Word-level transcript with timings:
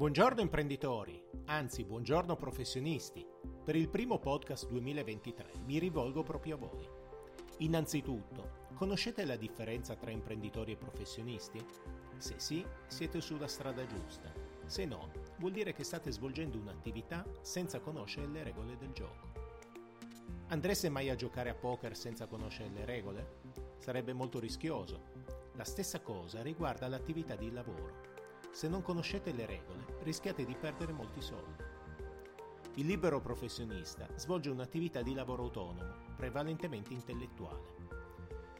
Buongiorno 0.00 0.40
imprenditori, 0.40 1.22
anzi 1.44 1.84
buongiorno 1.84 2.34
professionisti. 2.34 3.22
Per 3.62 3.76
il 3.76 3.90
primo 3.90 4.18
podcast 4.18 4.66
2023 4.66 5.52
mi 5.66 5.78
rivolgo 5.78 6.22
proprio 6.22 6.54
a 6.54 6.58
voi. 6.58 6.88
Innanzitutto, 7.58 8.68
conoscete 8.76 9.26
la 9.26 9.36
differenza 9.36 9.96
tra 9.96 10.10
imprenditori 10.10 10.72
e 10.72 10.76
professionisti? 10.78 11.62
Se 12.16 12.36
sì, 12.38 12.64
siete 12.86 13.20
sulla 13.20 13.46
strada 13.46 13.84
giusta. 13.84 14.32
Se 14.64 14.86
no, 14.86 15.10
vuol 15.36 15.52
dire 15.52 15.74
che 15.74 15.84
state 15.84 16.10
svolgendo 16.10 16.56
un'attività 16.56 17.22
senza 17.42 17.78
conoscere 17.80 18.26
le 18.28 18.42
regole 18.42 18.78
del 18.78 18.92
gioco. 18.92 19.28
Andreste 20.46 20.88
mai 20.88 21.10
a 21.10 21.14
giocare 21.14 21.50
a 21.50 21.54
poker 21.54 21.94
senza 21.94 22.24
conoscere 22.26 22.70
le 22.70 22.86
regole? 22.86 23.40
Sarebbe 23.76 24.14
molto 24.14 24.38
rischioso. 24.38 25.02
La 25.56 25.64
stessa 25.64 26.00
cosa 26.00 26.40
riguarda 26.40 26.88
l'attività 26.88 27.36
di 27.36 27.52
lavoro. 27.52 28.19
Se 28.50 28.68
non 28.68 28.82
conoscete 28.82 29.32
le 29.32 29.46
regole, 29.46 29.84
rischiate 30.02 30.44
di 30.44 30.54
perdere 30.54 30.92
molti 30.92 31.20
soldi. 31.22 31.62
Il 32.74 32.86
libero 32.86 33.20
professionista 33.20 34.08
svolge 34.16 34.50
un'attività 34.50 35.02
di 35.02 35.14
lavoro 35.14 35.44
autonomo, 35.44 35.94
prevalentemente 36.16 36.92
intellettuale. 36.92 37.78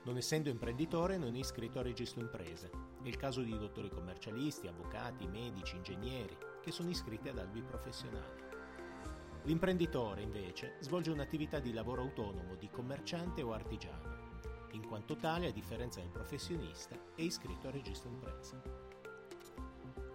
Non 0.02 0.16
essendo 0.16 0.48
imprenditore 0.48 1.18
non 1.18 1.34
è 1.34 1.38
iscritto 1.38 1.78
al 1.78 1.84
registro 1.84 2.20
imprese. 2.20 2.70
È 3.02 3.06
il 3.06 3.16
caso 3.16 3.42
di 3.42 3.56
dottori 3.56 3.90
commercialisti, 3.90 4.66
avvocati, 4.66 5.26
medici, 5.26 5.76
ingegneri, 5.76 6.36
che 6.62 6.70
sono 6.70 6.88
iscritti 6.88 7.28
ad 7.28 7.38
albi 7.38 7.60
professionali. 7.60 8.42
L'imprenditore, 9.44 10.22
invece, 10.22 10.76
svolge 10.80 11.10
un'attività 11.10 11.58
di 11.58 11.72
lavoro 11.72 12.02
autonomo 12.02 12.54
di 12.54 12.68
commerciante 12.70 13.42
o 13.42 13.52
artigiano. 13.52 14.68
In 14.72 14.86
quanto 14.86 15.16
tale, 15.16 15.48
a 15.48 15.52
differenza 15.52 16.00
del 16.00 16.10
professionista, 16.10 16.94
è 17.14 17.22
iscritto 17.22 17.66
al 17.66 17.72
registro 17.72 18.10
imprese. 18.10 18.99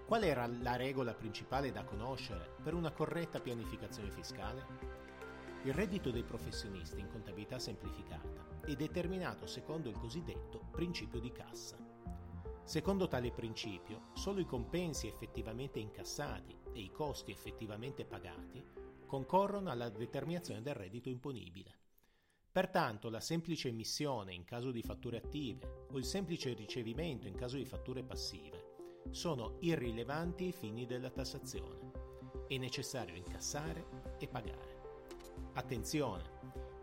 Qual 0.06 0.24
era 0.24 0.46
la 0.46 0.76
regola 0.76 1.16
principale 1.16 1.72
da 1.72 1.84
conoscere 1.84 2.58
per 2.62 2.76
una 2.76 2.92
corretta 2.92 3.40
pianificazione 3.40 4.12
fiscale? 4.12 4.64
Il 5.64 5.74
reddito 5.74 6.12
dei 6.12 6.22
professionisti 6.22 7.00
in 7.00 7.10
contabilità 7.10 7.58
semplificata 7.58 8.62
è 8.64 8.76
determinato 8.76 9.48
secondo 9.48 9.90
il 9.90 9.98
cosiddetto 9.98 10.68
principio 10.70 11.20
di 11.20 11.32
cassa. 11.32 11.76
Secondo 12.64 13.08
tale 13.08 13.32
principio, 13.32 14.10
solo 14.14 14.42
i 14.42 14.46
compensi 14.46 15.08
effettivamente 15.08 15.80
incassati 15.80 16.56
e 16.72 16.82
i 16.82 16.92
costi 16.92 17.32
effettivamente 17.32 18.06
pagati 18.06 18.64
concorrono 19.08 19.72
alla 19.72 19.90
determinazione 19.90 20.62
del 20.62 20.76
reddito 20.76 21.10
imponibile. 21.10 21.80
Pertanto 22.52 23.10
la 23.10 23.20
semplice 23.20 23.70
emissione 23.70 24.36
in 24.36 24.44
caso 24.44 24.70
di 24.70 24.84
fatture 24.84 25.18
attive 25.18 25.88
o 25.92 25.98
il 25.98 26.06
semplice 26.06 26.54
ricevimento 26.54 27.28
in 27.28 27.34
caso 27.34 27.58
di 27.58 27.66
fatture 27.66 28.04
passive 28.04 28.65
sono 29.10 29.58
irrilevanti 29.60 30.46
ai 30.46 30.52
fini 30.52 30.86
della 30.86 31.10
tassazione. 31.10 31.92
È 32.48 32.58
necessario 32.58 33.16
incassare 33.16 33.86
e 34.20 34.28
pagare. 34.28 34.84
Attenzione! 35.54 36.34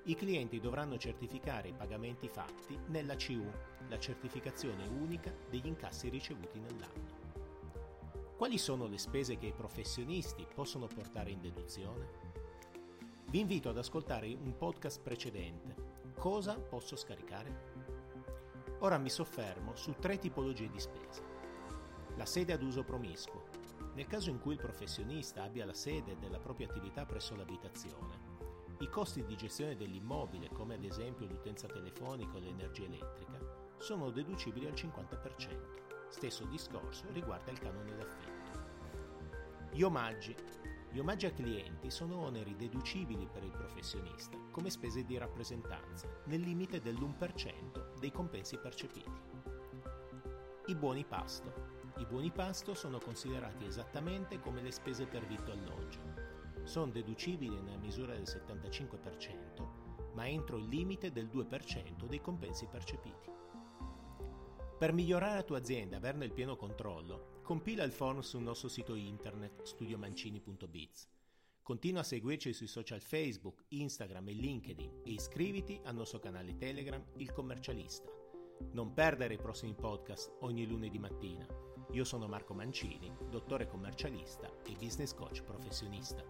I 0.05 0.17
clienti 0.17 0.59
dovranno 0.59 0.99
certificare 0.99 1.69
i 1.69 1.75
pagamenti 1.75 2.29
fatti 2.29 2.77
nella 2.89 3.15
CU, 3.15 3.49
la 3.89 3.99
certificazione 3.99 4.87
unica 4.89 5.33
degli 5.49 5.67
incassi 5.67 6.09
ricevuti 6.09 6.59
nell'anno. 6.59 7.21
Quali 8.37 8.59
sono 8.59 8.89
le 8.89 8.99
spese 8.99 9.37
che 9.37 9.47
i 9.47 9.53
professionisti 9.53 10.45
possono 10.53 10.89
portare 10.89 11.31
in 11.31 11.41
deduzione? 11.41 12.09
Vi 13.27 13.39
invito 13.39 13.69
ad 13.69 13.79
ascoltare 13.79 14.27
un 14.35 14.57
podcast 14.57 15.01
precedente. 15.01 15.75
Cosa 16.19 16.59
posso 16.59 16.97
scaricare? 16.97 17.71
Ora 18.81 18.99
mi 18.99 19.11
soffermo 19.11 19.77
su 19.77 19.95
tre 20.01 20.19
tipologie 20.19 20.69
di 20.69 20.81
spese. 20.81 21.32
La 22.23 22.29
sede 22.29 22.53
ad 22.53 22.63
uso 22.63 22.85
promiscuo. 22.85 23.47
Nel 23.95 24.07
caso 24.07 24.31
in 24.31 24.39
cui 24.39 24.53
il 24.53 24.61
professionista 24.61 25.43
abbia 25.43 25.67
la 25.67 25.75
sede 25.75 26.17
della 26.21 26.39
propria 26.39 26.69
attività 26.69 27.05
presso 27.05 27.35
l'abitazione, 27.35 28.77
i 28.79 28.89
costi 28.89 29.25
di 29.25 29.35
gestione 29.35 29.75
dell'immobile, 29.75 30.49
come 30.53 30.75
ad 30.75 30.85
esempio 30.85 31.27
l'utenza 31.27 31.67
telefonica 31.67 32.37
o 32.37 32.39
l'energia 32.39 32.85
elettrica, 32.85 33.41
sono 33.79 34.11
deducibili 34.11 34.67
al 34.67 34.75
50%. 34.75 36.11
Stesso 36.11 36.45
discorso 36.45 37.07
riguarda 37.11 37.51
il 37.51 37.59
canone 37.59 37.97
d'affitto. 37.97 38.61
Gli 39.73 39.83
omaggi. 39.83 40.37
Gli 40.93 41.01
omaggi 41.01 41.27
a 41.27 41.33
clienti 41.33 41.91
sono 41.91 42.19
oneri 42.19 42.55
deducibili 42.55 43.27
per 43.27 43.43
il 43.43 43.51
professionista 43.51 44.39
come 44.53 44.71
spese 44.71 45.03
di 45.05 45.19
rappresentanza, 45.19 46.07
nel 46.27 46.43
limite 46.43 46.81
dell'1% 46.81 47.99
dei 47.99 48.13
compensi 48.13 48.59
percepiti. 48.59 49.11
I 50.67 50.77
buoni 50.77 51.05
pasto. 51.05 51.82
I 51.99 52.07
buoni 52.07 52.31
pasto 52.31 52.75
sono 52.75 52.99
considerati 52.99 53.67
esattamente 53.67 54.41
come 54.41 54.63
le 54.63 54.71
spese 54.71 55.07
per 55.07 55.27
vitto 55.27 55.53
alloggio. 55.53 56.01
Sono 56.65 56.91
deducibili 56.91 57.61
nella 57.61 57.77
misura 57.77 58.15
del 58.15 58.23
75%, 58.23 60.15
ma 60.15 60.27
entro 60.27 60.57
il 60.57 60.69
limite 60.69 61.13
del 61.13 61.29
2% 61.29 62.07
dei 62.07 62.21
compensi 62.21 62.67
percepiti. 62.67 63.31
Per 64.79 64.93
migliorare 64.93 65.35
la 65.37 65.43
tua 65.43 65.59
azienda 65.59 65.97
e 65.97 65.99
averne 65.99 66.25
il 66.25 66.33
pieno 66.33 66.57
controllo, 66.57 67.41
compila 67.43 67.85
il 67.85 67.93
form 67.93 68.21
sul 68.21 68.43
nostro 68.43 68.69
sito 68.69 68.95
internet 68.95 69.63
studiomancini.biz. 69.63 71.09
Continua 71.63 72.01
a 72.01 72.05
seguirci 72.05 72.53
sui 72.53 72.67
social 72.67 73.01
Facebook, 73.01 73.65
Instagram 73.69 74.29
e 74.29 74.33
LinkedIn 74.33 75.03
e 75.05 75.13
iscriviti 75.13 75.81
al 75.85 75.95
nostro 75.95 76.19
canale 76.19 76.57
Telegram 76.57 77.05
Il 77.19 77.31
Commercialista. 77.33 78.11
Non 78.73 78.93
perdere 78.95 79.35
i 79.35 79.39
prossimi 79.39 79.75
podcast 79.75 80.37
ogni 80.41 80.67
lunedì 80.67 80.99
mattina 80.99 81.47
io 81.93 82.05
sono 82.05 82.27
Marco 82.27 82.55
Mancini, 82.55 83.13
dottore 83.29 83.67
commercialista 83.67 84.51
e 84.67 84.75
business 84.79 85.13
coach 85.13 85.43
professionista. 85.43 86.25